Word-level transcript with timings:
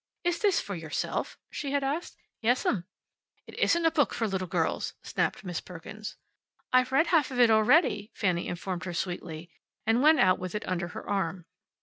"Is 0.23 0.39
this 0.39 0.59
for 0.59 0.73
yourself?" 0.73 1.37
she 1.51 1.73
had 1.73 1.83
asked. 1.83 2.17
"Yes'm." 2.41 2.85
"It 3.45 3.53
isn't 3.59 3.85
a 3.85 3.91
book 3.91 4.15
for 4.15 4.27
little 4.27 4.47
girls," 4.47 4.95
snapped 5.03 5.43
Miss 5.43 5.61
Perkins. 5.61 6.15
"I've 6.73 6.91
read 6.91 7.05
half 7.05 7.29
of 7.29 7.39
it 7.39 7.51
already," 7.51 8.09
Fanny 8.15 8.47
informed 8.47 8.85
her 8.85 8.95
sweetly. 8.95 9.51
And 9.85 10.01
went 10.01 10.19
out 10.19 10.39
with 10.39 10.55
it 10.55 10.67
under 10.67 10.87
her 10.87 11.07
arm. 11.07 11.45